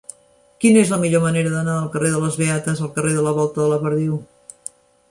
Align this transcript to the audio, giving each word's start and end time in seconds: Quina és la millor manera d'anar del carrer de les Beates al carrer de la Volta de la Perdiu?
Quina 0.63 0.79
és 0.85 0.93
la 0.93 0.97
millor 1.03 1.23
manera 1.25 1.51
d'anar 1.53 1.75
del 1.75 1.91
carrer 1.97 2.11
de 2.15 2.25
les 2.25 2.41
Beates 2.43 2.85
al 2.87 2.93
carrer 2.97 3.13
de 3.21 3.29
la 3.29 3.39
Volta 3.43 3.65
de 3.65 3.71
la 3.75 3.81
Perdiu? 3.87 4.23